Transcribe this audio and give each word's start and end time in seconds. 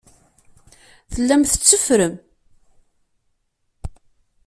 Tellam 1.13 1.41
tetteffrem. 1.43 2.15